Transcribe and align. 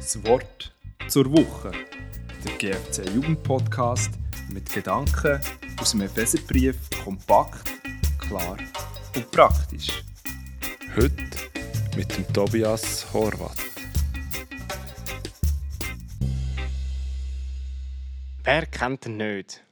Das 0.00 0.24
Wort 0.24 0.72
zur 1.08 1.30
Woche. 1.30 1.72
Der 2.42 2.56
GFC 2.56 3.06
Jugendpodcast 3.14 4.10
mit 4.48 4.72
Gedanken 4.72 5.38
aus 5.78 5.90
dem 5.90 6.00
Epheserbrief 6.00 6.74
kompakt, 7.04 7.70
klar 8.18 8.56
und 9.14 9.30
praktisch. 9.30 10.02
Heute 10.96 11.22
mit 11.94 12.16
dem 12.16 12.32
Tobias 12.32 13.12
Horvath. 13.12 13.58
Wer 18.42 18.64
kennt 18.68 19.04
ihn 19.04 19.18
nicht? 19.18 19.62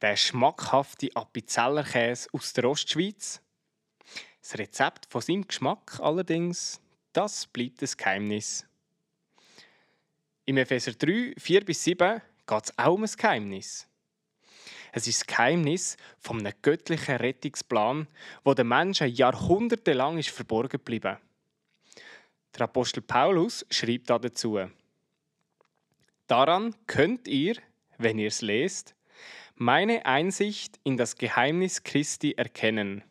Der 0.00 0.16
schmackhafte 0.16 1.10
Appenzellerkäse 1.14 2.30
aus 2.32 2.54
der 2.54 2.64
Ostschweiz? 2.64 3.42
Das 4.40 4.58
Rezept 4.58 5.04
von 5.10 5.20
seinem 5.20 5.46
Geschmack 5.46 6.00
allerdings, 6.00 6.80
das 7.12 7.46
bleibt 7.46 7.82
ein 7.82 7.90
Geheimnis. 7.94 8.66
Im 10.48 10.58
Epheser 10.58 10.92
3, 10.92 11.34
4 11.36 11.64
bis 11.64 11.82
7 11.82 12.22
geht 12.46 12.64
es 12.64 12.78
auch 12.78 12.94
um 12.94 13.02
ein 13.02 13.10
Geheimnis. 13.18 13.88
Es 14.92 15.08
ist 15.08 15.22
das 15.22 15.26
Geheimnis 15.26 15.96
von 16.20 16.38
einem 16.38 16.52
göttlichen 16.62 17.16
Rettungsplan, 17.16 18.06
wo 18.44 18.54
den 18.54 18.68
Menschen 18.68 19.12
jahrhundertelang 19.12 20.18
ist 20.18 20.30
verborgen 20.30 20.68
geblieben. 20.68 21.16
Der 22.54 22.62
Apostel 22.62 23.00
Paulus 23.02 23.66
schreibt 23.70 24.08
dazu: 24.08 24.60
Daran 26.28 26.76
könnt 26.86 27.26
ihr, 27.26 27.56
wenn 27.98 28.20
ihr 28.20 28.28
es 28.28 28.40
lest, 28.40 28.94
meine 29.56 30.06
Einsicht 30.06 30.78
in 30.84 30.96
das 30.96 31.16
Geheimnis 31.16 31.82
Christi 31.82 32.34
erkennen. 32.34 33.02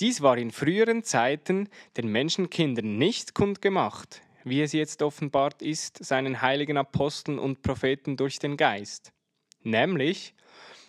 Dies 0.00 0.22
war 0.22 0.38
in 0.38 0.50
früheren 0.50 1.04
Zeiten 1.04 1.68
den 1.96 2.08
Menschenkindern 2.08 2.98
nicht 2.98 3.32
kundgemacht, 3.32 4.22
wie 4.44 4.62
es 4.62 4.72
jetzt 4.72 5.02
offenbart 5.02 5.62
ist, 5.62 6.04
seinen 6.04 6.42
heiligen 6.42 6.76
Aposteln 6.76 7.38
und 7.38 7.62
Propheten 7.62 8.16
durch 8.16 8.38
den 8.38 8.56
Geist, 8.56 9.12
nämlich, 9.62 10.34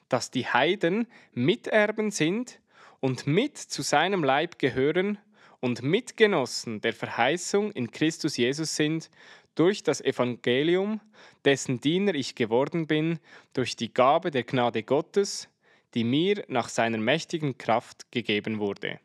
dass 0.09 0.31
die 0.31 0.47
Heiden 0.47 1.07
Miterben 1.33 2.11
sind 2.11 2.59
und 2.99 3.27
mit 3.27 3.57
zu 3.57 3.81
seinem 3.81 4.23
Leib 4.23 4.59
gehören 4.59 5.17
und 5.59 5.83
Mitgenossen 5.83 6.81
der 6.81 6.93
Verheißung 6.93 7.71
in 7.71 7.91
Christus 7.91 8.37
Jesus 8.37 8.75
sind, 8.75 9.09
durch 9.55 9.83
das 9.83 10.01
Evangelium, 10.01 11.01
dessen 11.45 11.79
Diener 11.79 12.15
ich 12.15 12.35
geworden 12.35 12.87
bin, 12.87 13.19
durch 13.53 13.75
die 13.75 13.93
Gabe 13.93 14.31
der 14.31 14.43
Gnade 14.43 14.83
Gottes, 14.83 15.49
die 15.93 16.03
mir 16.03 16.43
nach 16.47 16.69
seiner 16.69 16.97
mächtigen 16.97 17.57
Kraft 17.57 18.11
gegeben 18.11 18.59
wurde. 18.59 18.99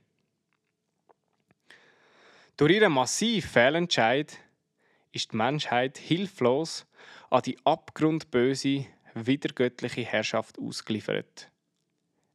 Durch 2.56 2.72
ihren 2.72 2.92
massiven 2.92 3.50
Fehlentscheid 3.50 4.38
ist 5.12 5.32
die 5.32 5.36
Menschheit 5.36 5.98
hilflos 5.98 6.86
an 7.28 7.42
die 7.42 7.58
abgrundböse, 7.64 8.86
widergöttliche 9.12 10.02
Herrschaft 10.02 10.58
ausgeliefert. 10.58 11.50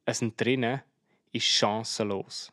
Es 0.06 0.24
drinnen 0.38 0.82
ist 1.32 1.46
chancenlos. 1.46 2.52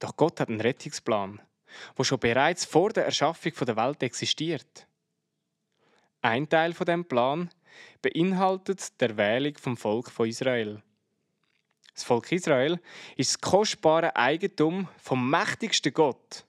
Doch 0.00 0.16
Gott 0.16 0.40
hat 0.40 0.48
einen 0.48 0.60
Rettungsplan, 0.60 1.40
wo 1.94 2.02
schon 2.02 2.18
bereits 2.18 2.64
vor 2.64 2.90
der 2.90 3.04
Erschaffung 3.04 3.52
der 3.64 3.76
Welt 3.76 4.02
existiert. 4.02 4.88
Ein 6.20 6.48
Teil 6.48 6.72
von 6.72 6.86
dem 6.86 7.04
Plan 7.04 7.48
beinhaltet 8.02 9.00
der 9.00 9.16
Wählung 9.16 9.56
vom 9.56 9.76
Volk 9.76 10.10
von 10.10 10.28
Israel. 10.28 10.82
Das 11.96 12.04
Volk 12.04 12.30
Israel 12.30 12.78
ist 13.16 13.30
das 13.30 13.40
kostbare 13.40 14.14
Eigentum 14.14 14.86
vom 14.98 15.30
mächtigsten 15.30 15.94
Gott 15.94 16.44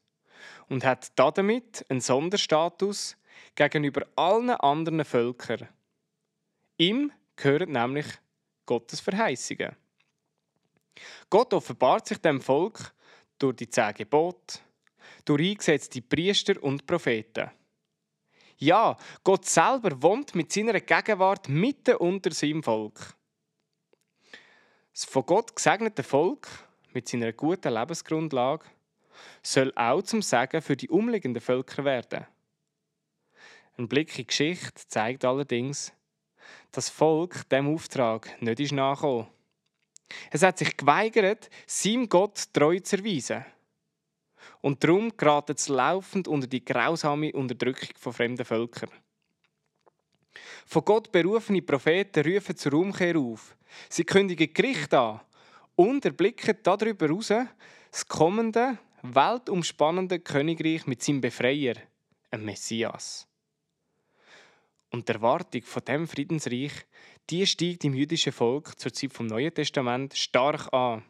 und 0.68 0.84
hat 0.84 1.18
damit 1.18 1.86
einen 1.88 2.02
Sonderstatus 2.02 3.16
gegenüber 3.56 4.06
allen 4.18 4.50
anderen 4.50 5.06
Völkern. 5.06 5.70
Ihm 6.78 7.14
gehören 7.38 7.72
nämlich 7.72 8.08
Gottes 8.66 9.00
Verheißungen. 9.00 9.74
Gott 11.30 11.54
offenbart 11.54 12.08
sich 12.08 12.18
dem 12.18 12.42
Volk 12.42 12.94
durch 13.40 13.56
die 13.56 13.70
zehn 13.70 13.94
Gebote, 13.94 14.60
durch 15.24 15.52
eingesetzte 15.52 16.02
Priester 16.02 16.62
und 16.62 16.86
Propheten. 16.86 17.52
Ja, 18.58 18.98
Gott 19.24 19.46
selber 19.46 20.02
wohnt 20.02 20.36
mit 20.36 20.52
seiner 20.52 20.82
Gegenwart 20.82 21.48
mitten 21.48 21.96
unter 21.96 22.32
seinem 22.32 22.64
Volk. 22.64 23.16
Das 24.98 25.06
von 25.06 25.28
Gott 25.28 25.56
gesegnete 25.56 26.02
Volk 26.02 26.48
mit 26.92 27.08
seiner 27.08 27.32
guten 27.32 27.72
Lebensgrundlage 27.72 28.66
soll 29.44 29.72
auch 29.76 30.02
zum 30.02 30.24
Segen 30.24 30.60
für 30.60 30.76
die 30.76 30.90
umliegenden 30.90 31.40
Völker 31.40 31.86
werden. 31.86 32.26
Ein 33.78 33.88
Blick 33.88 34.10
in 34.10 34.24
die 34.24 34.26
Geschichte 34.26 34.88
zeigt 34.88 35.24
allerdings, 35.24 35.94
dass 36.72 36.88
das 36.88 36.90
Volk 36.90 37.48
dem 37.50 37.72
Auftrag 37.72 38.42
nicht 38.42 38.60
ist 38.60 38.72
nachgekommen. 38.72 39.28
Es 40.32 40.42
hat 40.42 40.58
sich 40.58 40.76
geweigert, 40.76 41.52
seinem 41.68 42.10
Gott 42.10 42.52
treu 42.52 42.80
zu 42.80 42.98
erweisen. 42.98 43.46
Und 44.62 44.84
darum 44.84 45.16
gerät 45.16 45.52
es 45.52 45.68
laufend 45.68 46.28
unter 46.28 46.48
die 46.48 46.66
grausame 46.66 47.34
Unterdrückung 47.34 47.96
von 48.00 48.14
fremden 48.14 48.46
Völkern. 48.46 48.90
Von 50.66 50.86
Gott 50.86 51.12
berufene 51.12 51.62
Propheten 51.62 52.26
rufen 52.26 52.56
zur 52.56 52.74
Umkehr 52.74 53.18
auf. 53.18 53.56
Sie 53.90 54.04
kündigen 54.04 54.54
Gericht 54.54 54.94
an 54.94 55.22
und 55.76 56.06
erblicken 56.06 56.58
darüber 56.64 57.08
heraus 57.08 57.34
das 57.92 58.08
kommende, 58.08 58.78
weltumspannende 59.02 60.20
Königreich 60.20 60.88
mit 60.88 61.02
seinem 61.02 61.22
Befreier, 61.22 61.76
einem 62.32 62.46
Messias. 62.46 63.28
Und 64.90 65.08
die 65.08 65.14
Erwartung 65.14 65.62
von 65.64 65.84
dem 65.86 66.08
Friedensreich, 66.08 66.72
die 67.30 67.46
steigt 67.46 67.84
im 67.84 67.94
jüdischen 67.94 68.32
Volk 68.32 68.80
zur 68.80 68.94
Zeit 68.94 69.12
vom 69.12 69.28
Neuen 69.28 69.54
Testament 69.54 70.16
stark 70.16 70.72
an. 70.74 71.04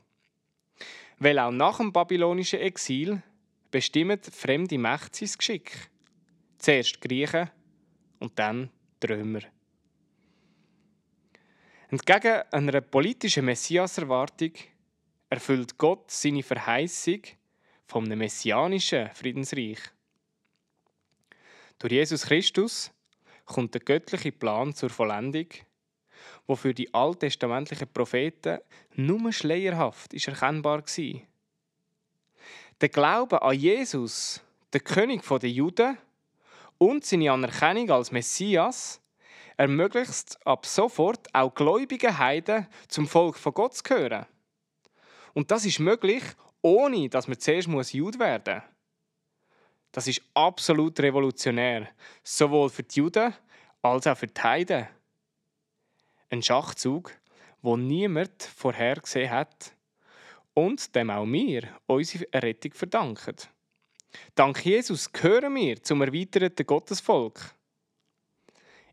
Weil 1.19 1.39
auch 1.39 1.51
nach 1.51 1.77
dem 1.77 1.93
babylonischen 1.93 2.59
Exil 2.59 3.21
bestimmen 3.71 4.19
fremde 4.21 4.77
Mächte 4.77 5.25
sein 5.25 5.37
Geschick. 5.37 5.89
Zuerst 6.57 6.95
die 6.95 7.07
Griechen 7.07 7.49
und 8.19 8.37
dann 8.39 8.69
Römer. 9.06 9.41
Entgegen 11.90 12.44
einer 12.52 12.81
politischen 12.81 13.46
Messias-Erwartung 13.46 14.52
erfüllt 15.30 15.78
Gott 15.78 16.12
seine 16.12 16.44
Verheißung 16.44 17.22
vom 17.85 18.03
messianischen 18.06 19.09
Friedensreich. 19.13 19.80
Durch 21.80 21.94
Jesus 21.94 22.24
Christus 22.24 22.91
kommt 23.46 23.74
der 23.74 23.81
göttliche 23.81 24.31
Plan 24.31 24.74
zur 24.74 24.90
Vollendung, 24.90 25.47
wo 26.46 26.56
für 26.56 26.74
die 26.74 26.94
alttestamentlichen 26.94 27.88
Propheten 27.88 28.59
nur 28.96 29.31
schleierhaft 29.31 30.14
ist 30.14 30.28
erkennbar 30.28 30.81
war. 30.81 31.22
Der 32.81 32.90
Glaube 32.90 33.41
an 33.41 33.58
Jesus, 33.58 34.41
der 34.74 34.81
König 34.81 35.24
der 35.29 35.50
Juden, 35.50 35.97
und 36.77 37.05
seine 37.05 37.31
Anerkennung 37.31 37.89
als 37.91 38.11
Messias 38.11 39.01
ermöglicht 39.57 40.38
ab 40.45 40.65
sofort 40.65 41.33
auch 41.33 41.53
gläubige 41.53 42.17
Heiden 42.17 42.67
zum 42.88 43.07
Volk 43.07 43.38
von 43.38 43.53
Gott 43.53 43.75
zu 43.75 43.83
gehören. 43.83 44.25
Und 45.33 45.51
das 45.51 45.66
ist 45.66 45.79
möglich, 45.79 46.23
ohne 46.61 47.09
dass 47.09 47.27
man 47.27 47.39
zuerst 47.39 47.67
muss 47.67 47.93
Jude 47.93 48.19
werden 48.19 48.55
muss. 48.55 48.63
Das 49.91 50.07
ist 50.07 50.21
absolut 50.33 50.99
revolutionär, 50.99 51.87
sowohl 52.23 52.69
für 52.69 52.83
die 52.83 52.99
Juden 52.99 53.33
als 53.81 54.05
auch 54.05 54.17
für 54.17 54.27
die 54.27 54.41
Heiden. 54.41 54.87
Ein 56.29 56.43
Schachzug, 56.43 57.13
wo 57.61 57.78
niemand 57.78 58.43
vorhergesehen 58.43 59.31
hat 59.31 59.73
und 60.53 60.93
dem 60.96 61.09
auch 61.09 61.25
wir 61.25 61.69
unsere 61.87 62.31
Errettung 62.31 62.73
verdanken. 62.73 63.35
Dank 64.35 64.66
Jesus 64.66 65.11
gehören 65.11 65.55
wir 65.55 65.81
zum 65.81 66.02
erweiterten 66.02 66.66
Gottesvolk. 66.66 67.55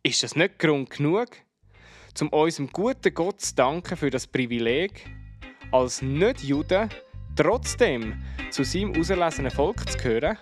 Ist 0.03 0.23
das 0.23 0.37
nicht 0.37 0.59
Grund 0.59 0.91
genug, 0.91 1.29
um 2.21 2.29
unserem 2.29 2.71
guten 2.71 3.15
Gott 3.15 3.41
zu 3.41 3.55
danken 3.55 3.97
für 3.97 4.11
das 4.11 4.27
Privileg, 4.27 5.07
als 5.73 6.03
Nicht-Juden 6.03 6.89
trotzdem 7.37 8.23
zu 8.51 8.65
seinem 8.65 8.99
auserlesenen 8.99 9.51
Volk 9.51 9.91
zu 9.91 9.99
gehören? 9.99 10.39